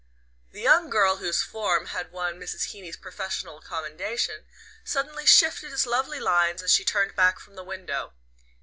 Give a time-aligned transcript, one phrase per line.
[0.51, 2.71] The young girl whose "form" had won Mrs.
[2.71, 4.45] Heeny's professional commendation
[4.83, 8.11] suddenly shifted its lovely lines as she turned back from the window.